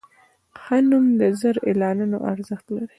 [0.61, 2.87] ښه نوم د زر اعلانونو ارزښت لري.